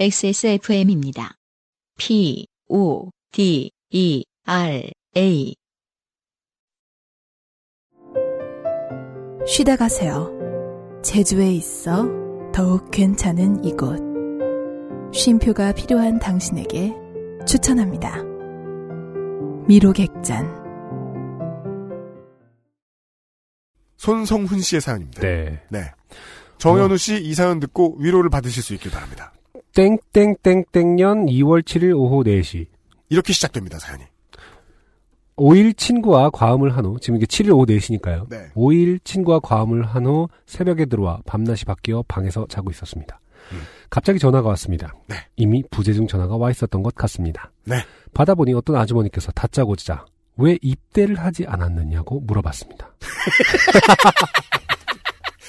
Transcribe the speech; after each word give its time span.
XSFM입니다. 0.00 1.34
P, 1.98 2.46
O, 2.68 3.10
D, 3.32 3.70
E, 3.90 4.24
R, 4.46 4.90
A. 5.14 5.54
쉬다 9.46 9.76
가세요. 9.76 10.32
제주에 11.04 11.52
있어 11.52 12.08
더욱 12.50 12.90
괜찮은 12.90 13.62
이곳. 13.62 14.00
쉼표가 15.12 15.72
필요한 15.72 16.18
당신에게 16.18 16.94
추천합니다. 17.46 18.22
미로객잔. 19.68 20.60
손성훈 23.98 24.60
씨의 24.62 24.80
사연입니다. 24.80 25.20
네. 25.20 25.62
네. 25.68 25.92
정현우 26.56 26.96
씨 26.96 27.16
이 27.22 27.34
사연 27.34 27.60
듣고 27.60 27.96
위로를 27.98 28.30
받으실 28.30 28.62
수 28.62 28.72
있길 28.72 28.90
바랍니다. 28.90 29.34
땡땡땡땡년 29.74 31.26
2월 31.26 31.62
7일 31.62 31.96
오후 31.96 32.22
4시. 32.24 32.66
이렇게 33.08 33.32
시작됩니다, 33.32 33.78
사연이. 33.78 34.04
5일 35.36 35.76
친구와 35.76 36.28
과음을 36.30 36.76
한 36.76 36.84
후, 36.84 36.98
지금 37.00 37.16
이게 37.16 37.24
7일 37.26 37.50
오후 37.56 37.64
4시니까요. 37.66 38.28
네. 38.28 38.48
5일 38.54 39.02
친구와 39.04 39.40
과음을 39.40 39.84
한 39.86 40.04
후 40.06 40.28
새벽에 40.46 40.84
들어와 40.84 41.20
밤낮이 41.24 41.64
바뀌어 41.64 42.04
방에서 42.06 42.46
자고 42.48 42.70
있었습니다. 42.70 43.20
음. 43.52 43.60
갑자기 43.88 44.18
전화가 44.18 44.48
왔습니다. 44.50 44.94
네. 45.08 45.16
이미 45.36 45.62
부재중 45.70 46.06
전화가 46.06 46.36
와 46.36 46.50
있었던 46.50 46.82
것 46.82 46.94
같습니다. 46.94 47.50
네. 47.64 47.76
받아보니 48.12 48.52
어떤 48.54 48.76
아주머니께서 48.76 49.32
다짜고짜 49.32 50.04
왜 50.36 50.58
입대를 50.60 51.18
하지 51.18 51.46
않았느냐고 51.46 52.20
물어봤습니다. 52.20 52.94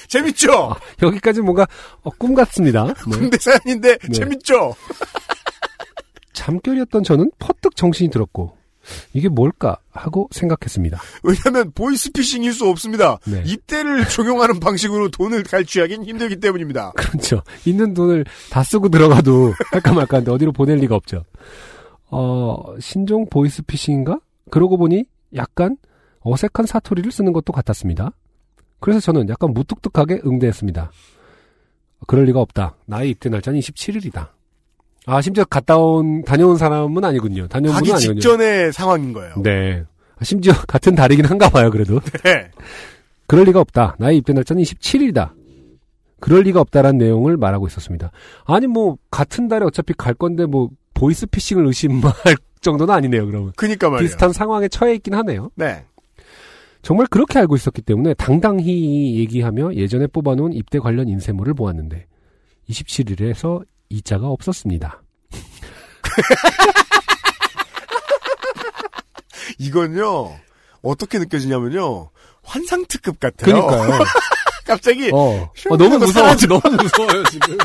재밌죠? 0.08 0.52
아, 0.52 0.76
여기까지 1.02 1.40
뭔가 1.40 1.66
어, 2.02 2.10
꿈 2.18 2.34
같습니다. 2.34 2.84
네. 3.06 3.16
군대 3.18 3.38
사연인데 3.38 3.98
네. 3.98 4.08
재밌죠? 4.12 4.74
잠결이었던 6.32 7.02
저는 7.04 7.30
퍼뜩 7.38 7.76
정신이 7.76 8.10
들었고 8.10 8.56
이게 9.12 9.28
뭘까 9.28 9.78
하고 9.90 10.28
생각했습니다. 10.32 11.00
왜냐하면 11.22 11.72
보이스피싱일 11.72 12.52
수 12.52 12.68
없습니다. 12.68 13.18
네. 13.26 13.42
입대를 13.46 14.06
종용하는 14.10 14.58
방식으로 14.60 15.10
돈을 15.10 15.44
갈취하긴 15.44 16.04
힘들기 16.04 16.40
때문입니다. 16.40 16.92
그렇죠. 16.96 17.42
있는 17.64 17.94
돈을 17.94 18.24
다 18.50 18.62
쓰고 18.62 18.88
들어가도 18.88 19.52
할까 19.70 19.92
말까 19.92 20.16
하는데 20.16 20.32
어디로 20.32 20.52
보낼 20.52 20.78
리가 20.78 20.96
없죠. 20.96 21.24
어, 22.10 22.74
신종 22.80 23.26
보이스피싱인가? 23.30 24.18
그러고 24.50 24.76
보니 24.76 25.04
약간 25.34 25.76
어색한 26.20 26.66
사투리를 26.66 27.10
쓰는 27.10 27.32
것도 27.32 27.52
같았습니다. 27.52 28.12
그래서 28.82 29.00
저는 29.00 29.28
약간 29.28 29.54
무뚝뚝하게 29.54 30.22
응대했습니다. 30.26 30.90
그럴 32.06 32.24
리가 32.26 32.40
없다. 32.40 32.76
나의 32.86 33.10
입대 33.10 33.28
날짜는 33.28 33.60
27일이다. 33.60 34.28
아, 35.06 35.20
심지어 35.20 35.44
갔다 35.44 35.78
온, 35.78 36.22
다녀온 36.24 36.56
사람은 36.58 37.04
아니군요. 37.04 37.48
다녀온 37.48 37.76
분은 37.76 37.94
아니군요. 37.94 38.20
직전의 38.20 38.72
상황인 38.72 39.12
거예요. 39.12 39.34
네. 39.42 39.84
아, 40.18 40.24
심지어 40.24 40.52
같은 40.66 40.94
달이긴 40.94 41.24
한가 41.24 41.48
봐요, 41.48 41.70
그래도. 41.70 42.00
네. 42.24 42.50
그럴 43.26 43.44
리가 43.46 43.60
없다. 43.60 43.96
나의 43.98 44.18
입대 44.18 44.32
날짜는 44.32 44.62
27일이다. 44.62 45.30
그럴 46.20 46.42
리가 46.42 46.60
없다라는 46.60 46.98
내용을 46.98 47.36
말하고 47.36 47.66
있었습니다. 47.66 48.12
아니 48.44 48.66
뭐 48.68 48.96
같은 49.10 49.48
달에 49.48 49.64
어차피 49.64 49.92
갈 49.92 50.14
건데 50.14 50.46
뭐 50.46 50.68
보이스피싱을 50.94 51.66
의심할 51.66 52.12
정도는 52.60 52.94
아니네요. 52.94 53.26
그러면 53.26 53.52
그니까 53.56 53.88
말이에요. 53.90 54.06
비슷한 54.06 54.32
상황에 54.32 54.68
처해 54.68 54.94
있긴 54.94 55.14
하네요. 55.14 55.50
네. 55.56 55.84
정말 56.82 57.06
그렇게 57.06 57.38
알고 57.38 57.54
있었기 57.56 57.80
때문에 57.82 58.14
당당히 58.14 59.16
얘기하며 59.18 59.74
예전에 59.74 60.06
뽑아놓은 60.08 60.52
입대 60.52 60.78
관련 60.80 61.08
인쇄물을 61.08 61.54
보았는데 61.54 62.06
27일에서 62.68 63.64
이자가 63.88 64.28
없었습니다. 64.28 65.02
이건요, 69.58 70.34
어떻게 70.82 71.18
느껴지냐면요, 71.18 72.10
환상특급 72.42 73.20
같아요. 73.20 73.54
그러니까요. 73.54 74.04
갑자기, 74.66 75.10
어, 75.12 75.50
슝 75.54 75.72
어, 75.72 75.76
너무 75.76 75.98
무서워. 75.98 76.34
너무 76.36 76.76
무서워요 76.82 77.24
지금. 77.24 77.56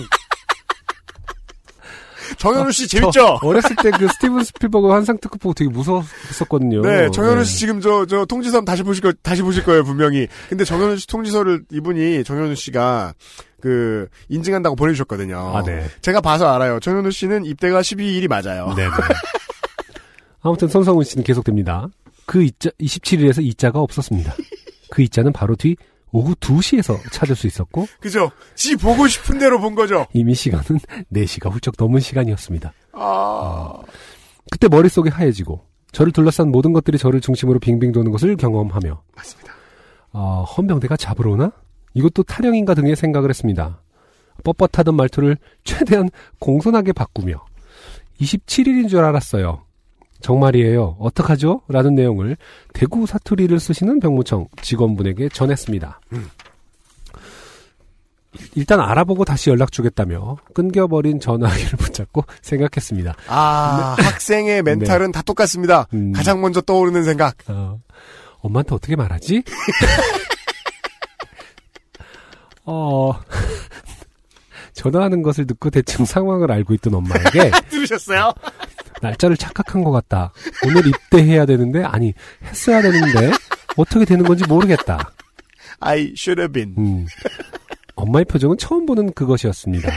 정현우 2.38 2.72
씨저 2.72 3.00
재밌죠? 3.00 3.40
어렸을 3.42 3.76
때 3.78 3.92
그 3.92 4.08
스티븐 4.08 4.44
스필버그 4.44 4.90
환상 4.90 5.18
특급 5.20 5.42
보고 5.42 5.54
되게 5.54 5.70
무서웠었거든요. 5.70 6.82
네, 6.82 7.10
정현우 7.12 7.44
씨 7.44 7.58
지금 7.58 7.82
저, 7.82 8.06
저 8.06 8.26
통지서 8.26 8.62
다시 8.62 8.84
보실 8.84 9.02
거, 9.02 9.12
다시 9.22 9.42
보실 9.42 9.64
거예요, 9.64 9.84
분명히. 9.84 10.28
근데 10.50 10.64
정현우 10.66 10.98
씨 10.98 11.08
통지서를 11.08 11.64
이분이, 11.72 12.24
정현우 12.24 12.56
씨가, 12.56 13.14
그, 13.62 14.08
인증한다고 14.30 14.76
보내주셨거든요. 14.76 15.38
아, 15.56 15.64
네. 15.64 15.88
제가 16.02 16.22
봐서 16.22 16.54
알아요. 16.54 16.80
정현우 16.80 17.10
씨는 17.12 17.46
입대가 17.46 17.82
12일이 17.82 18.28
맞아요. 18.28 18.74
네네. 18.76 18.90
아무튼 20.42 20.68
손성훈 20.68 21.04
씨는 21.04 21.24
계속됩니다. 21.24 21.88
그 22.26 22.44
이자, 22.44 22.70
27일에서 22.80 23.44
이자가 23.44 23.80
없었습니다. 23.80 24.36
그 24.92 25.02
이자는 25.02 25.34
바로 25.34 25.56
뒤 25.56 25.76
오후 26.18 26.34
2시에서 26.36 27.00
찾을 27.12 27.36
수 27.36 27.46
있었고, 27.46 27.88
그죠? 28.00 28.32
지 28.56 28.76
보고 28.76 29.08
싶은 29.08 29.38
대로 29.38 29.60
본 29.60 29.76
거죠? 29.76 30.08
이미 30.14 30.34
시간은 30.34 30.80
4시가 31.14 31.52
훌쩍 31.52 31.76
넘은 31.78 32.00
시간이었습니다. 32.00 32.74
아, 32.94 33.74
그때 34.52 34.68
머릿속이 34.68 35.10
하얘지고, 35.10 35.62
저를 35.92 36.12
둘러싼 36.12 36.50
모든 36.50 36.74
것들이 36.74 36.98
저를 36.98 37.22
중심으로 37.22 37.60
빙빙 37.60 37.92
도는 37.92 38.12
것을 38.12 38.36
경험하며, 38.36 39.04
맞습니다. 39.16 39.54
어, 40.12 40.44
헌병대가 40.44 40.98
잡으러 40.98 41.32
오나? 41.32 41.52
이것도 41.94 42.24
타령인가 42.24 42.74
등의 42.74 42.96
생각을 42.96 43.30
했습니다. 43.30 43.80
뻣뻣하던 44.44 44.96
말투를 44.96 45.38
최대한 45.64 46.10
공손하게 46.40 46.94
바꾸며 46.94 47.46
27일인 48.20 48.90
줄 48.90 49.04
알았어요. 49.04 49.67
정말이에요. 50.22 50.98
어떡하죠? 51.00 51.62
라는 51.68 51.96
내용을 51.96 52.38
대구 52.74 53.06
사투리를 53.06 53.60
쓰시는 53.60 54.00
병무청 54.00 54.48
직원분에게 54.62 55.30
전했습니다. 55.30 56.00
음. 56.14 56.30
일단 58.56 58.80
알아보고 58.80 59.26
다시 59.26 59.50
연락 59.50 59.72
주겠다며 59.72 60.38
끊겨버린 60.54 61.20
전화기를 61.20 61.72
붙잡고 61.78 62.24
생각했습니다. 62.42 63.16
아, 63.28 63.96
학생의 63.98 64.64
멘탈은 64.64 65.12
다 65.12 65.22
똑같습니다. 65.22 65.88
네. 65.92 65.98
음. 65.98 66.12
가장 66.12 66.42
먼저 66.42 66.62
떠오르는 66.62 67.04
생각. 67.04 67.36
어, 67.48 67.80
엄마한테 68.40 68.76
어떻게 68.76 68.96
말하지? 68.96 69.44
어, 72.66 73.14
전화하는 74.74 75.24
것을 75.24 75.48
듣고 75.48 75.70
대충 75.70 76.06
상황을 76.06 76.52
알고 76.52 76.74
있던 76.76 76.94
엄마에게 76.94 77.50
들으셨어요? 77.70 78.34
날짜를 79.02 79.38
착각한 79.38 79.84
것 79.84 79.92
같다. 79.92 80.32
오늘 80.66 80.88
입대해야 80.88 81.46
되는데, 81.46 81.84
아니, 81.84 82.14
했어야 82.44 82.82
되는데, 82.82 83.32
어떻게 83.76 84.06
되는 84.06 84.26
건지 84.26 84.44
모르겠다. 84.48 85.12
I 85.80 86.14
should 86.18 86.42
have 86.42 86.52
been. 86.52 86.76
음, 86.78 87.06
엄마의 87.96 88.26
표정은 88.26 88.58
처음 88.58 88.86
보는 88.86 89.14
그것이었습니다. 89.14 89.90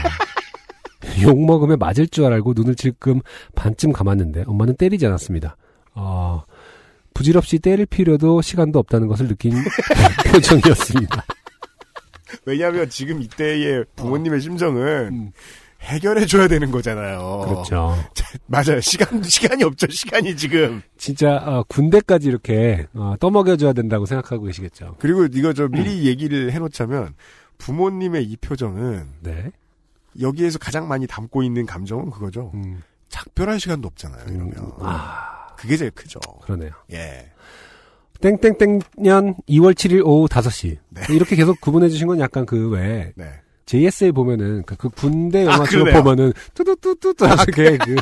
욕 1.23 1.43
먹으면 1.43 1.79
맞을 1.79 2.07
줄 2.07 2.25
알고 2.25 2.53
눈을 2.55 2.75
질끔 2.75 3.21
반쯤 3.55 3.91
감았는데, 3.93 4.43
엄마는 4.47 4.75
때리지 4.75 5.05
않았습니다. 5.07 5.57
어, 5.95 6.43
부질없이 7.13 7.59
때릴 7.59 7.85
필요도 7.85 8.41
시간도 8.41 8.79
없다는 8.79 9.07
것을 9.07 9.27
느낀 9.27 9.53
표정이었습니다. 10.31 11.25
왜냐하면 12.45 12.89
지금 12.89 13.21
이때의 13.21 13.85
부모님의 13.95 14.41
심정은 14.41 15.09
음. 15.11 15.31
해결해줘야 15.81 16.47
되는 16.47 16.71
거잖아요. 16.71 17.45
그렇죠. 17.47 17.95
맞아요. 18.45 18.79
시간, 18.81 19.21
시간이 19.23 19.63
없죠. 19.63 19.87
시간이 19.89 20.35
지금. 20.37 20.81
진짜 20.97 21.37
어, 21.37 21.63
군대까지 21.67 22.27
이렇게 22.27 22.87
어, 22.93 23.15
떠먹여줘야 23.19 23.73
된다고 23.73 24.05
생각하고 24.05 24.45
계시겠죠. 24.45 24.95
그리고 24.99 25.25
이거 25.25 25.53
저 25.53 25.65
음. 25.65 25.71
미리 25.71 26.05
얘기를 26.07 26.51
해놓자면 26.51 27.15
부모님의 27.57 28.23
이 28.25 28.37
표정은 28.37 29.07
네. 29.21 29.51
여기에서 30.19 30.59
가장 30.59 30.87
많이 30.87 31.07
담고 31.07 31.41
있는 31.43 31.65
감정은 31.65 32.11
그거죠. 32.11 32.51
음, 32.53 32.81
작별할 33.09 33.59
시간도 33.59 33.87
없잖아요. 33.87 34.23
이러면. 34.27 34.53
아, 34.81 35.47
그게 35.57 35.77
제일 35.77 35.91
크죠. 35.91 36.19
그러네요. 36.43 36.71
예. 36.91 37.31
땡땡땡년 38.21 39.35
2월 39.49 39.73
7일 39.73 40.05
오후 40.05 40.27
5시. 40.27 40.77
네. 40.89 41.01
이렇게 41.09 41.35
계속 41.35 41.59
구분해 41.59 41.89
주신 41.89 42.07
건 42.07 42.19
약간 42.19 42.45
그 42.45 42.69
왜 42.71 43.11
네. 43.15 43.31
JS에 43.65 44.11
보면은 44.11 44.63
그, 44.65 44.75
그 44.75 44.89
군대 44.89 45.41
아, 45.47 45.53
영화처럼 45.53 45.85
그러네요. 45.85 46.03
보면은 46.03 46.33
뚜두뚜뚜뚜 46.53 47.25
이렇게 47.25 47.77
그 47.77 47.95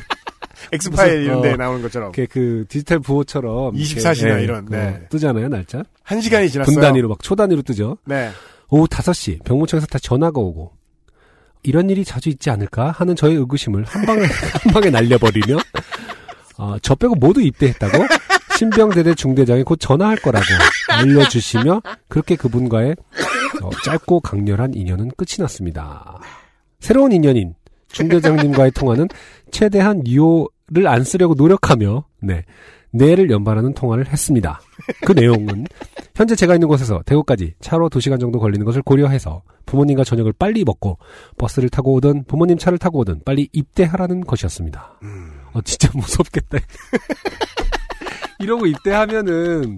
엑스파일 0.71 1.23
이런 1.23 1.41
데 1.41 1.53
어, 1.53 1.55
나오는 1.55 1.81
것처럼. 1.81 2.11
그 2.11 2.65
디지털 2.67 2.99
부호처럼 2.99 3.75
24 3.75 4.13
시나 4.13 4.27
이렇게, 4.29 4.41
예, 4.41 4.43
이런, 4.43 4.65
네. 4.65 5.05
뜨잖아요 5.09 5.47
날짜. 5.47 5.83
한 6.03 6.19
시간이 6.21 6.49
지났어요. 6.49 6.73
분 6.73 6.81
단위로 6.81 7.07
막 7.09 7.19
초 7.21 7.35
단위로 7.35 7.61
뜨죠. 7.61 7.97
네. 8.05 8.29
오후 8.69 8.87
5시 8.87 9.43
병무청에서 9.45 9.87
다 9.87 9.97
전화가 9.99 10.39
오고 10.39 10.71
이런 11.63 11.89
일이 11.89 12.03
자주 12.05 12.29
있지 12.29 12.49
않을까 12.49 12.91
하는 12.91 13.15
저의 13.15 13.35
의구심을 13.35 13.83
한 13.85 14.05
방에 14.05 14.21
한 14.63 14.73
방에 14.73 14.89
날려버리며 14.89 15.57
어, 16.57 16.75
저 16.81 16.95
빼고 16.95 17.15
모두 17.15 17.41
입대했다고 17.41 18.05
신병대대 18.57 19.15
중대장이 19.15 19.63
곧 19.63 19.77
전화할 19.79 20.17
거라고 20.17 20.45
알려주시며 20.89 21.81
그렇게 22.09 22.35
그분과의 22.35 22.95
어, 23.61 23.69
짧고 23.83 24.21
강렬한 24.21 24.73
인연은 24.73 25.11
끝이 25.17 25.37
났습니다. 25.39 26.19
새로운 26.79 27.11
인연인 27.11 27.55
중대장님과의 27.91 28.71
통화는 28.71 29.07
최대한 29.51 30.05
유효를 30.05 30.87
안 30.87 31.03
쓰려고 31.03 31.33
노력하며 31.33 32.05
네. 32.21 32.45
내를 32.91 33.29
연발하는 33.29 33.73
통화를 33.73 34.07
했습니다. 34.07 34.59
그 35.05 35.11
내용은 35.11 35.65
현재 36.15 36.35
제가 36.35 36.55
있는 36.55 36.67
곳에서 36.67 37.01
대구까지 37.05 37.53
차로 37.59 37.89
2시간 37.89 38.19
정도 38.19 38.39
걸리는 38.39 38.65
것을 38.65 38.81
고려해서 38.81 39.43
부모님과 39.65 40.03
저녁을 40.03 40.33
빨리 40.33 40.63
먹고 40.63 40.97
버스를 41.37 41.69
타고 41.69 41.93
오든 41.93 42.23
부모님 42.25 42.57
차를 42.57 42.79
타고 42.79 42.99
오든 42.99 43.21
빨리 43.25 43.47
입대하라는 43.53 44.21
것이었습니다. 44.21 44.99
음. 45.03 45.31
어, 45.53 45.61
진짜 45.61 45.89
무섭겠다. 45.93 46.57
이러고 48.39 48.65
입대하면은 48.65 49.77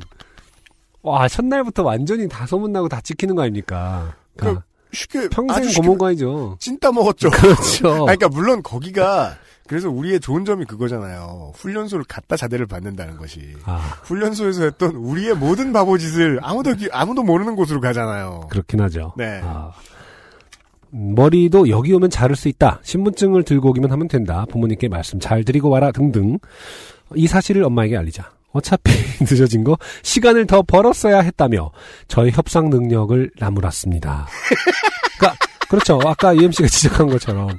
와 1.03 1.27
첫날부터 1.27 1.83
완전히 1.83 2.27
다 2.27 2.45
소문나고 2.45 2.89
다 2.89 3.01
찍히는 3.01 3.35
거 3.35 3.41
아닙니까? 3.43 4.13
그러니까 4.37 4.63
쉽게 4.93 5.29
평생 5.29 5.71
고문관이죠. 5.73 6.57
찐따 6.59 6.91
먹었죠. 6.91 7.29
그렇죠. 7.31 7.87
아니, 8.07 8.17
그러니까 8.17 8.29
물론 8.29 8.61
거기가 8.61 9.35
그래서 9.67 9.89
우리의 9.89 10.19
좋은 10.19 10.43
점이 10.43 10.65
그거잖아요. 10.65 11.53
훈련소를 11.55 12.03
갖다 12.07 12.35
자대를 12.35 12.65
받는다는 12.67 13.15
것이. 13.17 13.39
아 13.63 13.77
훈련소에서 14.03 14.63
했던 14.63 14.95
우리의 14.95 15.35
모든 15.35 15.71
바보짓을 15.71 16.39
아무도 16.43 16.75
기- 16.75 16.89
아무도 16.91 17.23
모르는 17.23 17.55
곳으로 17.55 17.79
가잖아요. 17.79 18.47
그렇긴 18.49 18.81
하죠. 18.81 19.13
네. 19.17 19.39
아, 19.43 19.71
음, 20.93 21.15
머리도 21.15 21.69
여기 21.69 21.93
오면 21.93 22.09
자를 22.09 22.35
수 22.35 22.49
있다. 22.49 22.79
신분증을 22.83 23.43
들고 23.43 23.69
오기만 23.69 23.89
하면 23.91 24.07
된다. 24.09 24.45
부모님께 24.51 24.89
말씀 24.89 25.19
잘 25.21 25.45
드리고 25.45 25.69
와라 25.69 25.91
등등. 25.93 26.37
이 27.15 27.27
사실을 27.27 27.63
엄마에게 27.63 27.95
알리자. 27.95 28.29
어차피 28.51 28.91
늦어진 29.21 29.63
거 29.63 29.77
시간을 30.03 30.45
더 30.47 30.61
벌었어야 30.61 31.19
했다며 31.19 31.71
저의 32.07 32.31
협상 32.31 32.69
능력을 32.69 33.31
나무랐습니다. 33.39 34.27
그러니까 35.17 35.37
그렇죠. 35.69 35.99
아까 36.05 36.35
UMC가 36.35 36.67
지적한 36.69 37.07
것처럼 37.07 37.49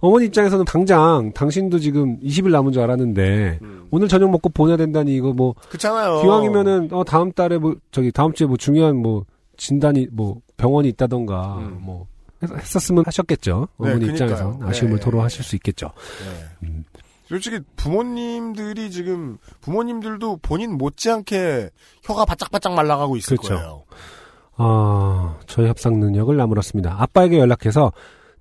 어머니 0.00 0.26
입장에서는 0.26 0.64
당장 0.64 1.32
당신도 1.34 1.80
지금 1.80 2.18
20일 2.20 2.50
남은 2.50 2.72
줄 2.72 2.82
알았는데 2.82 3.58
오늘 3.90 4.08
저녁 4.08 4.30
먹고 4.30 4.48
보내야 4.50 4.76
된다니 4.76 5.14
이거 5.14 5.32
뭐 5.32 5.54
그렇잖아요. 5.68 6.22
기왕이면은 6.22 6.88
어 6.92 7.04
다음 7.04 7.32
달에 7.32 7.58
뭐 7.58 7.74
저기 7.90 8.12
다음 8.12 8.32
주에 8.32 8.46
뭐 8.46 8.56
중요한 8.56 8.96
뭐 8.96 9.24
진단이 9.56 10.06
뭐 10.12 10.36
병원이 10.56 10.88
있다던가 10.90 11.56
음. 11.58 11.78
뭐 11.80 12.06
했- 12.44 12.50
했었으면 12.56 13.02
하셨겠죠. 13.06 13.66
네, 13.80 13.88
어머니 13.90 14.06
그러니까요. 14.06 14.26
입장에서 14.28 14.58
아쉬움을 14.68 14.96
네. 14.98 15.04
토로하실 15.04 15.44
수 15.44 15.56
있겠죠. 15.56 15.90
네. 16.62 16.68
음. 16.68 16.84
솔직히 17.28 17.60
부모님들이 17.76 18.90
지금 18.90 19.36
부모님들도 19.60 20.38
본인 20.38 20.78
못지않게 20.78 21.68
혀가 22.02 22.24
바짝바짝 22.24 22.72
말라가고 22.72 23.16
있을 23.18 23.36
그렇죠. 23.36 23.54
거예요. 23.54 23.84
아, 24.56 25.36
저희 25.46 25.68
협상 25.68 26.00
능력을 26.00 26.34
나무랐습니다. 26.34 26.96
아빠에게 26.98 27.38
연락해서 27.38 27.92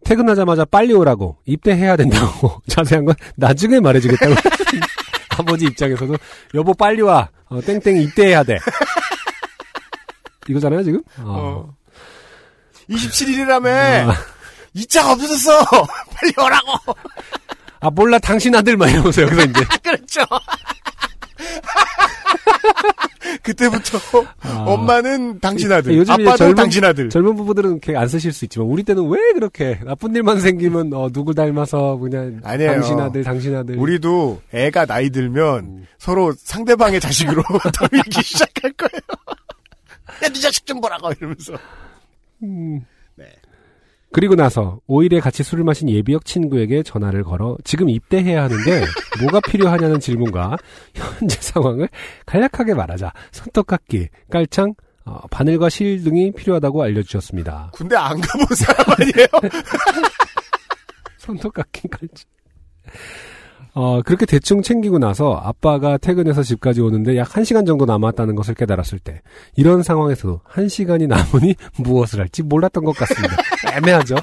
퇴근하자마자 0.06 0.63
빨리 0.63 0.94
오라고 0.94 1.38
입대해야 1.45 1.98
된다고 1.98 2.62
자세한 2.69 3.04
건 3.06 3.16
나중에 3.36 3.81
말해주겠다고 3.81 4.36
아버지 5.38 5.66
입장에서도 5.66 6.16
여보 6.54 6.74
빨리 6.74 7.01
와 7.01 7.30
어, 7.50 7.60
땡땡 7.62 7.98
입대해야 8.01 8.44
돼 8.44 8.57
이거잖아요 10.48 10.83
지금 10.83 11.01
어. 11.19 11.75
27일이라며 12.90 13.68
아, 14.10 14.13
이 14.78 14.86
차가 14.86 15.13
없어졌어. 15.13 15.66
빨리 16.13 16.33
오라고. 16.38 16.95
아 17.80 17.90
몰라 17.90 18.20
당신 18.20 18.56
아들 18.56 18.78
막 18.78 18.90
이러면서 18.90 19.22
여기서 19.24 19.42
이제 19.44 19.62
그렇죠. 19.84 20.22
그때부터 23.44 23.98
아. 24.42 24.64
엄마는 24.68 25.40
당신 25.40 25.72
아들, 25.72 25.96
요즘 25.98 26.14
아빠도 26.14 26.38
젊은- 26.46 26.56
당신 26.56 26.84
아들. 26.86 27.10
젊은 27.10 27.36
부부들은 27.36 27.80
그렇게 27.80 27.98
안 27.98 28.08
쓰실 28.08 28.32
수 28.34 28.46
있지만 28.46 28.68
우리 28.68 28.84
때는 28.84 29.08
왜 29.10 29.20
그렇게 29.34 29.80
나쁜 29.86 30.16
일만 30.16 30.40
생기면 30.40 30.94
어, 30.94 31.10
누구 31.12 31.34
닮아서 31.34 31.98
그냥 31.98 32.40
아니에요. 32.44 32.72
당신 32.74 33.00
아들 33.00 33.24
당신 33.24 33.56
아들 33.56 33.78
우리도 33.78 34.42
애가 34.54 34.86
나이 34.86 35.10
들면 35.10 35.60
음. 35.66 35.86
서로 35.98 36.34
상대방의 36.38 37.00
자식으로 37.00 37.44
떠밀기 37.78 38.22
시작할 38.24 38.72
거예요. 38.74 39.02
야, 40.24 40.30
네 40.30 40.40
자식 40.40 40.66
좀 40.66 40.80
보라고 40.82 41.12
이러면서. 41.14 41.54
음. 42.44 42.82
네. 43.16 43.26
그리고 44.12 44.36
나서 44.36 44.80
5일에 44.88 45.21
같이 45.21 45.44
술을 45.44 45.63
마신 45.63 45.89
예비역 45.89 46.25
친구에게 46.25 46.81
전화를 46.83 47.24
걸어 47.24 47.57
지금 47.63 47.89
입대해야 47.89 48.44
하는데 48.44 48.86
뭐가 49.21 49.42
필요하냐는 49.42 50.00
질문과 50.00 50.57
현재 50.94 51.38
상황을 51.42 51.89
간략하게 52.25 52.74
말하자 52.74 53.12
손톱깎이, 53.31 54.07
깔창, 54.31 54.74
어, 55.06 55.19
바늘과 55.30 55.69
실 55.69 56.04
등이 56.04 56.31
필요하다고 56.33 56.83
알려주셨습니다. 56.83 57.71
군대 57.74 57.95
안 57.95 58.19
가본 58.19 58.48
사람 58.56 58.86
아니에요? 58.98 59.27
손톱깎이, 61.18 61.88
깔창. 61.88 62.25
어, 63.80 64.02
그렇게 64.02 64.26
대충 64.26 64.64
챙기고 64.64 64.98
나서 64.98 65.34
아빠가 65.36 65.98
퇴근해서 66.00 66.42
집까지 66.42 66.82
오는데 66.82 67.16
약 67.16 67.30
1시간 67.30 67.68
정도 67.68 67.86
남았다는 67.86 68.34
것을 68.34 68.56
깨달았을 68.56 68.98
때 68.98 69.22
이런 69.56 69.84
상황에서도 69.84 70.42
1시간이 70.50 71.06
남으니 71.08 71.54
무엇을 71.78 72.20
할지 72.22 72.42
몰랐던 72.42 72.84
것 72.84 72.96
같습니다. 72.96 73.36
애매하죠? 73.78 74.16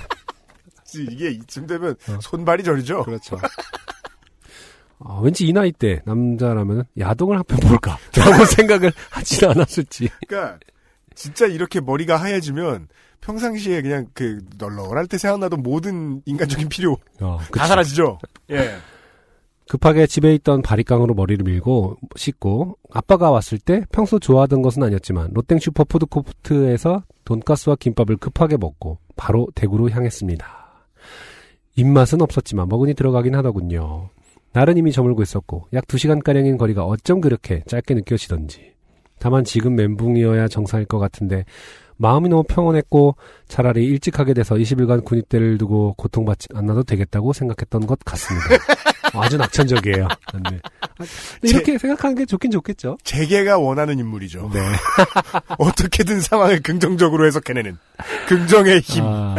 이게 1.09 1.31
이쯤 1.31 1.69
되면 1.69 1.95
어. 2.09 2.19
손발이 2.21 2.65
저리죠. 2.65 3.05
그렇죠. 3.05 3.39
어, 4.99 5.21
왠지 5.23 5.47
이 5.47 5.53
나이 5.53 5.71
때 5.71 6.03
남자라면 6.05 6.85
야동을 6.99 7.37
한 7.37 7.45
편 7.45 7.61
볼까? 7.61 7.97
라고 8.17 8.45
생각을 8.45 8.93
하진 9.11 9.49
않았을지. 9.51 10.09
그러니까 10.27 10.59
진짜 11.15 11.47
이렇게 11.47 11.81
머리가 11.81 12.17
하얘지면 12.17 12.89
평상시에 13.21 13.83
그냥 13.83 14.07
그 14.15 14.39
널널할 14.59 15.07
때 15.07 15.17
생각나던 15.17 15.63
모든 15.63 16.23
인간적인 16.27 16.69
필요 16.69 16.97
어, 17.21 17.39
다. 17.53 17.67
사라지죠. 17.67 18.19
예. 18.51 18.75
급하게 19.69 20.07
집에 20.07 20.35
있던 20.35 20.63
바리깡으로 20.63 21.15
머리를 21.15 21.43
밀고 21.45 21.97
씻고 22.17 22.79
아빠가 22.93 23.31
왔을 23.31 23.59
때 23.59 23.85
평소 23.91 24.19
좋아하던 24.19 24.63
것은 24.63 24.83
아니었지만 24.83 25.31
롯땡 25.33 25.59
슈퍼 25.59 25.85
푸드코트에서 25.85 27.03
돈가스와 27.25 27.77
김밥을 27.77 28.19
급하게 28.19 28.57
먹고 28.57 28.99
바로 29.17 29.49
대구로 29.55 29.91
향했습니다. 29.91 30.47
입맛은 31.77 32.21
없었지만 32.21 32.69
먹으니 32.69 32.95
들어가긴 32.95 33.35
하더군요. 33.35 34.11
날은 34.53 34.77
이미 34.77 34.93
저물고 34.93 35.23
있었고 35.23 35.67
약 35.73 35.87
2시간가량인 35.87 36.59
거리가 36.59 36.85
어쩜 36.85 37.21
그렇게 37.21 37.63
짧게 37.67 37.95
느껴지던지. 37.95 38.75
다만 39.19 39.43
지금 39.43 39.75
멘붕이어야 39.75 40.49
정상일 40.49 40.87
것 40.87 40.99
같은데 40.99 41.45
마음이 41.97 42.29
너무 42.29 42.43
평온했고 42.45 43.17
차라리 43.49 43.85
일찍 43.85 44.19
하게 44.19 44.35
돼서 44.35 44.55
20일간 44.55 45.05
군입대를 45.05 45.59
두고 45.59 45.95
고통받지 45.97 46.49
않아도 46.55 46.83
되겠다고 46.83 47.33
생각했던 47.33 47.87
것 47.87 47.99
같습니다. 48.05 48.47
어, 49.15 49.23
아주 49.23 49.37
낙천적이에요. 49.37 50.09
네. 50.51 50.61
아, 50.81 51.05
이렇게 51.43 51.79
생각하는 51.79 52.17
게 52.17 52.25
좋긴 52.27 52.51
좋겠죠. 52.51 52.99
재계가 53.05 53.59
원하는 53.59 53.99
인물이죠. 53.99 54.51
네. 54.53 54.61
어떻게든 55.59 56.21
상황을 56.21 56.61
긍정적으로 56.63 57.27
해석해내는 57.27 57.79
긍정의 58.29 58.81
힘. 58.81 59.05
아, 59.07 59.37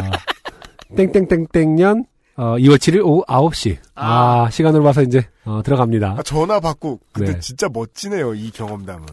땡땡땡땡년 0.95 2.05
어, 2.37 2.55
2월 2.57 2.75
7일 2.77 3.05
오후 3.05 3.23
9시. 3.27 3.77
아, 3.95 4.49
시간을 4.51 4.81
봐서 4.83 5.01
이제 5.01 5.25
어, 5.45 5.61
들어갑니다. 5.63 6.15
아, 6.19 6.23
전화 6.23 6.59
받고 6.59 6.99
근데 7.13 7.33
네. 7.33 7.39
진짜 7.39 7.69
멋지네요 7.71 8.33
이 8.33 8.51
경험담은 8.51 9.05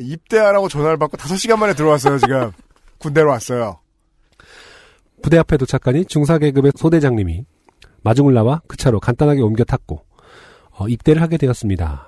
입대하라고 0.00 0.68
전화를 0.68 0.96
받고 0.96 1.18
5시간 1.18 1.58
만에 1.58 1.74
들어왔어요 1.74 2.18
지금 2.18 2.52
군대로 2.98 3.30
왔어요 3.30 3.78
부대 5.22 5.38
앞에 5.38 5.56
도착하니 5.56 6.04
중사 6.06 6.38
계급의 6.38 6.72
소대장님이 6.76 7.44
마중을 8.02 8.34
나와 8.34 8.62
그 8.68 8.76
차로 8.76 9.00
간단하게 9.00 9.40
옮겨 9.40 9.64
탔고 9.64 10.04
어, 10.78 10.88
입대를 10.88 11.22
하게 11.22 11.36
되었습니다. 11.38 12.06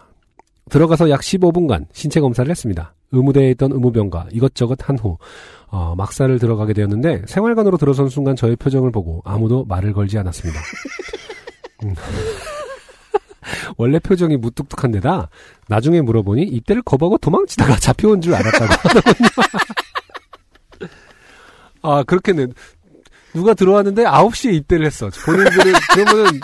들어가서 0.71 1.09
약 1.11 1.21
15분간 1.23 1.87
신체 1.92 2.21
검사를 2.21 2.49
했습니다. 2.50 2.95
의무대에 3.11 3.50
있던 3.52 3.73
의무병과 3.73 4.28
이것저것 4.33 4.76
한 4.87 4.97
후 4.99 5.16
어, 5.68 5.95
막사를 5.97 6.38
들어가게 6.38 6.75
되었는데 6.75 7.23
생활관으로 7.26 7.78
들어선 7.78 8.09
순간 8.11 8.37
저의 8.37 8.57
표정을 8.57 8.92
보고 8.92 9.23
아무도 9.25 9.64
말을 9.64 9.92
걸지 9.95 10.18
않았습니다. 10.18 10.61
음. 11.85 11.95
원래 13.76 13.99
표정이 13.99 14.37
무뚝뚝한 14.37 14.90
데다 14.92 15.30
나중에 15.68 16.00
물어보니 16.02 16.42
입대를 16.42 16.83
거부하고 16.83 17.18
도망치다가 17.18 17.76
잡혀온 17.80 18.21
줄 18.21 18.35
알았다고 18.35 18.64
하더군요. 18.66 19.28
아 21.90 22.02
그렇게는 22.04 22.52
누가 23.35 23.54
들어왔는데 23.54 24.04
9시에 24.04 24.54
입대를 24.54 24.87
했어. 24.87 25.11
본인들은 25.25 25.73
그러면은 25.95 26.40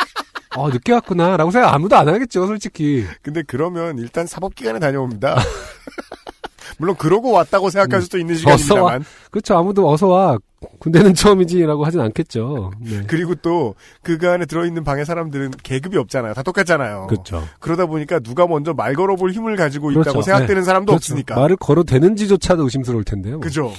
어 0.57 0.69
늦게 0.71 0.93
왔구나 0.93 1.37
라고 1.37 1.51
생각 1.51 1.75
아무도 1.75 1.97
안 1.97 2.09
하겠죠, 2.09 2.47
솔직히. 2.47 3.05
근데 3.23 3.43
그러면 3.47 3.99
일단 3.99 4.27
사법기관에 4.27 4.79
다녀옵니다 4.79 5.37
물론 6.79 6.97
그러고 6.97 7.31
왔다고 7.33 7.71
생각할 7.71 8.03
수도 8.03 8.19
있는. 8.19 8.37
시간입니다만 8.37 9.05
그렇죠. 9.31 9.57
아무도 9.57 9.89
어서 9.91 10.09
와. 10.09 10.39
군대는 10.79 11.13
처음이지라고 11.13 11.85
하진 11.85 12.01
않겠죠. 12.01 12.73
네. 12.81 13.03
그리고 13.07 13.35
또 13.35 13.75
그 14.03 14.19
안에 14.23 14.47
들어있는 14.47 14.83
방에 14.83 15.05
사람들은 15.05 15.51
계급이 15.63 15.99
없잖아요 15.99 16.33
다 16.33 16.43
똑같잖아요 16.43 17.07
그렇죠. 17.09 17.47
그러다 17.61 17.85
보니까 17.87 18.19
누가 18.21 18.47
먼저 18.47 18.73
말 18.73 18.95
걸어볼 18.95 19.33
힘을 19.33 19.57
가지고 19.57 19.91
있다고 19.91 20.03
그렇죠. 20.05 20.23
생각되는 20.23 20.63
사람도 20.65 20.93
그렇죠. 20.93 21.13
없으니까 21.13 21.35
말을 21.37 21.57
걸어 21.57 21.83
대는지조차도 21.85 22.63
의심스러울 22.65 23.05
텐데요. 23.05 23.35
뭐. 23.35 23.41
그죠 23.43 23.73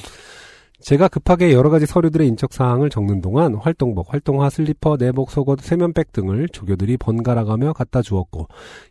제가 0.81 1.07
급하게 1.07 1.53
여러 1.53 1.69
가지 1.69 1.85
서류들의 1.85 2.27
인적 2.27 2.53
사항을 2.53 2.89
적는 2.89 3.21
동안 3.21 3.55
활동복, 3.55 4.13
활동화, 4.13 4.49
슬리퍼, 4.49 4.97
내복, 4.97 5.31
속옷, 5.31 5.61
세면백 5.61 6.11
등을 6.11 6.49
조교들이 6.49 6.97
번갈아가며 6.97 7.73
갖다 7.73 8.01
주었고 8.01 8.47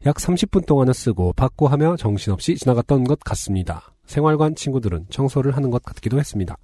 약 0.06 0.16
30분 0.16 0.66
동안을 0.66 0.94
쓰고 0.94 1.34
받고 1.34 1.68
하며 1.68 1.96
정신없이 1.96 2.56
지나갔던 2.56 3.04
것 3.04 3.20
같습니다. 3.20 3.82
생활관 4.06 4.54
친구들은 4.54 5.06
청소를 5.10 5.56
하는 5.56 5.70
것 5.70 5.82
같기도 5.82 6.18
했습니다. 6.18 6.56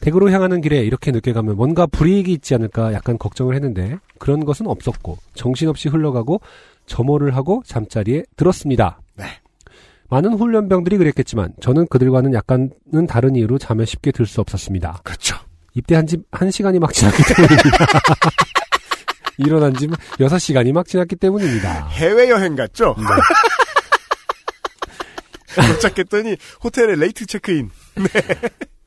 댁으로 0.00 0.30
향하는 0.30 0.60
길에 0.60 0.80
이렇게 0.80 1.12
늦게 1.12 1.32
가면 1.32 1.56
뭔가 1.56 1.86
불이익이 1.86 2.32
있지 2.32 2.54
않을까 2.54 2.92
약간 2.92 3.18
걱정을 3.18 3.54
했는데 3.54 3.98
그런 4.18 4.44
것은 4.44 4.66
없었고 4.66 5.16
정신없이 5.34 5.88
흘러가고 5.88 6.40
점호를 6.86 7.36
하고 7.36 7.62
잠자리에 7.64 8.24
들었습니다. 8.36 9.01
네. 10.12 10.16
많은 10.28 10.38
훈련병들이 10.38 10.98
그랬겠지만 10.98 11.52
저는 11.60 11.86
그들과는 11.88 12.34
약간은 12.34 13.06
다른 13.08 13.34
이유로 13.36 13.58
잠에 13.58 13.84
쉽게 13.86 14.12
들 14.12 14.26
수 14.26 14.40
없었습니다. 14.40 15.00
그렇죠. 15.04 15.36
입대한 15.74 16.06
지 16.06 16.18
한 16.32 16.50
시간이 16.50 16.78
막 16.78 16.92
지났기 16.92 17.22
때문입니다. 17.34 17.86
일어난 19.38 19.74
지 19.74 19.86
6시간이 19.88 20.72
막 20.72 20.86
지났기 20.86 21.16
때문입니다. 21.16 21.88
해외여행 21.88 22.54
갔죠? 22.56 22.94
네. 22.98 23.04
도착했더니 25.74 26.36
호텔에 26.62 26.94
late 26.96 27.24
체크인. 27.26 27.70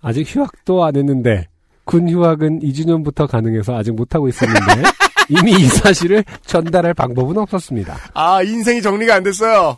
아직 0.02 0.24
휴학도 0.28 0.84
안 0.84 0.96
했는데 0.96 1.48
군 1.86 2.10
휴학은 2.10 2.60
2주 2.62 2.78
전부터 2.78 3.28
가능해서 3.28 3.76
아직 3.76 3.92
못하고 3.96 4.28
있었는데 4.28 4.84
이미 5.30 5.54
이 5.54 5.66
사실을 5.66 6.24
전달할 6.46 6.94
방법은 6.94 7.38
없었습니다. 7.40 7.98
아, 8.14 8.42
인생이 8.44 8.82
정리가 8.82 9.16
안 9.16 9.24
됐어요. 9.24 9.78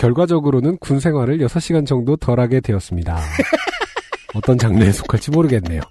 결과적으로는 0.00 0.78
군 0.78 0.98
생활을 0.98 1.38
6시간 1.38 1.86
정도 1.86 2.16
덜 2.16 2.40
하게 2.40 2.60
되었습니다. 2.60 3.20
어떤 4.34 4.56
장르에 4.56 4.92
속할지 4.92 5.30
모르겠네요. 5.30 5.82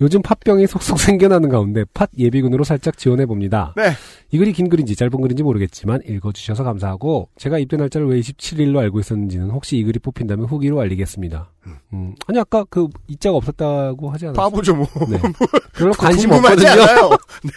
요즘 0.00 0.22
팟병이 0.22 0.66
속속 0.66 0.98
생겨나는 0.98 1.50
가운데 1.50 1.84
팟 1.92 2.08
예비군으로 2.16 2.64
살짝 2.64 2.96
지원해 2.96 3.26
봅니다. 3.26 3.74
네. 3.76 3.92
이 4.30 4.38
글이 4.38 4.54
긴 4.54 4.70
글인지 4.70 4.96
짧은 4.96 5.20
글인지 5.20 5.42
모르겠지만 5.42 6.00
읽어주셔서 6.08 6.64
감사하고 6.64 7.28
제가 7.36 7.58
입대 7.58 7.76
날짜를 7.76 8.08
왜 8.08 8.20
27일로 8.20 8.78
알고 8.78 9.00
있었는지는 9.00 9.50
혹시 9.50 9.76
이 9.76 9.84
글이 9.84 9.98
뽑힌다면 9.98 10.46
후기로 10.46 10.80
알리겠습니다. 10.80 11.52
음, 11.92 12.14
아니 12.26 12.40
아까 12.40 12.64
그 12.70 12.88
이자가 13.06 13.36
없었다고 13.36 14.10
하지 14.10 14.26
않았어요? 14.26 14.42
바보죠, 14.42 14.74
뭐. 14.74 14.86
네. 15.10 15.20
별로 15.76 15.92
관심 15.92 16.32
없거든요. 16.32 16.68
않아요. 16.68 17.10
네. 17.44 17.52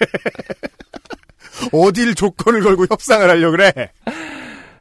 어딜 1.72 2.14
조건을 2.14 2.62
걸고 2.62 2.86
협상을 2.90 3.28
하려 3.30 3.52
그래? 3.52 3.72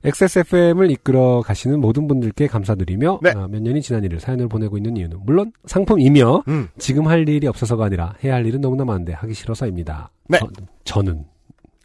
XSFM을 0.04 0.90
이끌어 0.90 1.40
가시는 1.42 1.80
모든 1.80 2.06
분들께 2.06 2.46
감사드리며 2.46 3.20
네. 3.22 3.30
아, 3.30 3.48
몇 3.48 3.62
년이 3.62 3.80
지난 3.82 4.04
일을 4.04 4.20
사연을 4.20 4.48
보내고 4.48 4.76
있는 4.76 4.96
이유는 4.96 5.20
물론 5.24 5.52
상품이며 5.66 6.44
음. 6.48 6.68
지금 6.78 7.06
할 7.08 7.28
일이 7.28 7.46
없어서가 7.46 7.86
아니라 7.86 8.14
해야 8.22 8.34
할 8.34 8.46
일은 8.46 8.60
너무나 8.60 8.84
많은데 8.84 9.12
하기 9.14 9.32
싫어서입니다. 9.34 10.10
네. 10.28 10.38
저, 10.84 11.02
는 11.02 11.24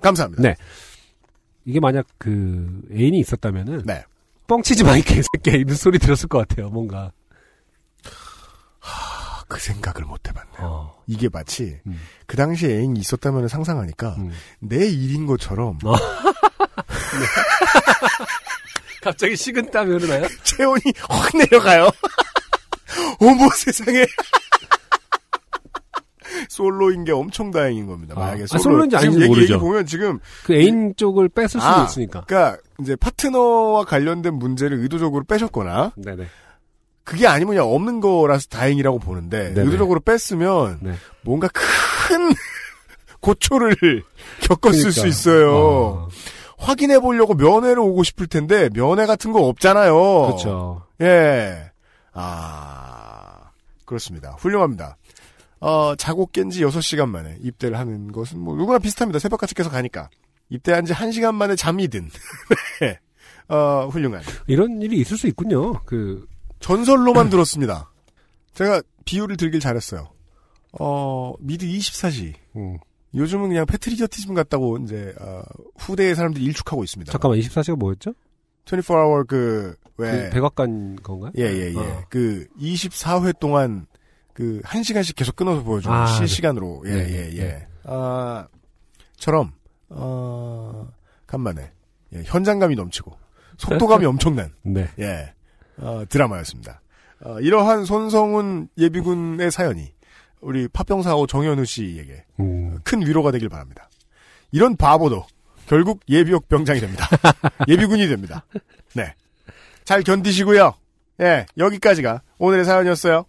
감사합니다. 0.02 0.42
네. 0.44 0.56
이게 1.66 1.80
만약 1.80 2.06
그 2.18 2.82
애인이 2.92 3.18
있었다면은 3.20 3.84
네. 3.86 4.04
뻥치지 4.48 4.84
마 4.84 4.98
이 4.98 5.02
개새끼야 5.02 5.56
이런 5.56 5.76
소리 5.76 6.00
들었을 6.00 6.28
것 6.28 6.40
같아요. 6.48 6.70
뭔가 6.70 7.12
아, 8.82 9.44
그 9.48 9.60
생각을 9.60 10.06
못 10.08 10.28
해봤네. 10.28 10.50
어, 10.60 10.96
이게 11.08 11.30
마치 11.32 11.80
음. 11.86 12.00
그 12.26 12.36
당시에 12.38 12.80
애인이 12.80 13.00
있었다면 13.00 13.48
상상하니까 13.48 14.16
음. 14.18 14.32
내 14.60 14.88
일인 14.88 15.26
것처럼 15.26 15.78
어. 15.86 15.94
갑자기 19.02 19.36
식은 19.36 19.72
땀이 19.72 19.92
흐르나요? 19.92 20.28
체온이 20.44 20.82
확 21.08 21.38
내려가요. 21.38 21.90
어머 23.22 23.50
세상에. 23.56 24.06
솔로인 26.48 27.06
게 27.06 27.12
엄청 27.12 27.52
다행인 27.52 27.88
겁니다. 27.88 28.16
아, 28.18 28.20
만약에 28.20 28.44
아, 28.44 28.46
솔로, 28.48 28.64
솔로인지 28.64 28.98
지금 28.98 29.10
아닌지 29.14 29.28
모르죠. 29.28 29.54
얘기 29.54 29.60
보면 29.60 29.86
지금 29.86 30.20
그 30.44 30.54
애인 30.54 30.96
쪽을 30.96 31.30
뺏을 31.30 31.50
수도 31.50 31.64
아, 31.64 31.86
있으니까. 31.86 32.24
그러니까 32.28 32.62
이제 32.82 32.96
파트너와 32.96 33.86
관련된 33.86 34.34
문제를 34.36 34.80
의도적으로 34.80 35.24
빼셨거나 35.24 35.94
네네. 35.98 36.28
그게 37.04 37.28
아니면 37.28 37.56
그냥 37.56 37.68
없는 37.74 38.02
거라서 38.02 38.48
다행이라고 38.50 39.00
보는데 39.00 39.54
네네. 39.54 39.62
의도적으로 39.62 40.00
뺐으면 40.02 40.80
네. 40.82 40.94
뭔가 41.24 41.48
큰 41.54 42.30
고초를 43.22 43.76
겪었을 44.42 44.80
그러니까. 44.92 45.02
수 45.02 45.08
있어요. 45.08 45.56
어, 45.56 46.08
확인해 46.60 47.00
보려고 47.00 47.34
면회를 47.34 47.80
오고 47.80 48.04
싶을 48.04 48.28
텐데 48.28 48.70
면회 48.70 49.06
같은 49.06 49.32
거 49.32 49.42
없잖아요. 49.48 49.94
그렇죠. 50.28 50.84
예. 51.02 51.72
아, 52.14 53.52
그렇습니다. 53.86 54.32
훌륭합니다. 54.38 54.98
어, 55.62 55.96
자고 55.96 56.26
깬 56.28 56.50
지 56.50 56.62
6시간 56.64 57.10
만에 57.10 57.38
입대를 57.42 57.78
하는 57.78 58.12
것은 58.12 58.40
뭐 58.40 58.56
누구나 58.56 58.78
비슷합니다. 58.80 59.20
새벽같이 59.20 59.56
계속 59.56 59.72
가니까. 59.72 60.10
입대한 60.50 60.86
지 60.86 60.94
1시간 60.94 61.34
만에 61.36 61.56
잠이 61.56 61.88
든. 61.88 62.10
네. 62.82 63.00
어, 63.48 63.88
훌륭한. 63.92 64.22
이런 64.48 64.82
일이 64.82 65.00
있을 65.00 65.18
수 65.18 65.28
있군요. 65.28 65.74
그 65.86 66.26
전설로만 66.60 67.30
들었습니다. 67.30 67.92
제가 68.54 68.82
비유를 69.06 69.38
들길 69.38 69.60
잘했어요. 69.60 70.10
어, 70.80 71.34
미드 71.40 71.66
24시. 71.66 72.34
음. 72.58 72.78
요즘은 73.16 73.50
그냥 73.50 73.66
패트리어티즘 73.66 74.34
같다고 74.34 74.78
이제 74.78 75.14
어, 75.20 75.42
후대의 75.78 76.16
사람들이 76.16 76.44
일축하고 76.46 76.84
있습니다. 76.84 77.12
잠깐만 77.12 77.40
24시가 77.40 77.76
뭐였죠? 77.76 78.14
24hour 78.66 79.28
그, 79.28 79.76
왜. 79.98 80.12
그 80.12 80.30
백악관 80.36 80.98
건가요? 80.98 81.32
예, 81.38 81.44
예, 81.44 81.74
예. 81.74 81.78
어. 81.78 82.04
그 82.10 82.48
24회 82.60 83.40
동안 83.40 83.88
그 84.34 84.62
1시간씩 84.64 85.16
계속 85.16 85.36
끊어서 85.36 85.64
보여주는 85.64 85.96
아, 85.96 86.06
실시간으로. 86.06 86.84
예, 86.86 86.90
네, 86.92 87.10
예, 87.10 87.32
예. 87.34 87.44
네. 87.44 87.68
아, 87.86 88.48
처럼 89.18 89.52
어, 89.90 90.88
간만에 91.26 91.72
예, 92.14 92.24
현장감이 92.26 92.76
넘치고 92.76 93.12
속도감이 93.58 94.06
엄청난 94.08 94.54
네. 94.62 94.88
예. 95.00 95.34
어, 95.78 96.04
드라마였습니다. 96.08 96.82
어, 97.22 97.40
이러한 97.40 97.86
손성훈 97.86 98.70
예비군의 98.78 99.52
사연이 99.52 99.92
우리 100.42 100.68
파병사호 100.68 101.28
정현우 101.28 101.66
씨에게 101.66 102.24
음. 102.40 102.80
큰 102.84 103.06
위로가 103.06 103.32
되길 103.32 103.50
바랍니다. 103.50 103.90
이런 104.52 104.76
바보도 104.76 105.26
결국 105.68 106.00
예비역 106.10 106.48
병장이 106.48 106.80
됩니다. 106.80 107.08
예비군이 107.68 108.08
됩니다. 108.08 108.46
네. 108.94 109.14
잘 109.84 110.04
견디시고요. 110.04 110.74
예, 111.22 111.46
여기까지가 111.58 112.22
오늘의 112.38 112.66
사연이었어요. 112.66 113.26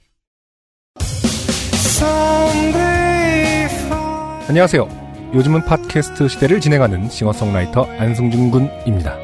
안녕하세요. 4.49 5.31
요즘은 5.35 5.65
팟캐스트 5.65 6.29
시대를 6.29 6.61
진행하는 6.61 7.09
싱어송라이터 7.09 7.85
안승준 7.85 8.51
군입니다. 8.51 9.17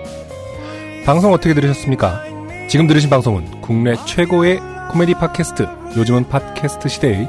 방송 1.04 1.32
어떻게 1.32 1.54
들으셨습니까? 1.54 2.22
지금 2.68 2.86
들으신 2.86 3.10
방송은 3.10 3.60
국내 3.60 3.94
최고의 4.06 4.60
코미디 4.90 5.14
팟캐스트 5.14 5.66
요즘은 5.96 6.28
팟캐스트 6.28 6.88
시대의 6.88 7.28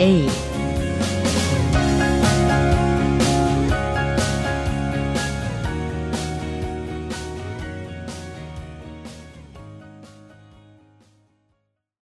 A. 0.00 0.53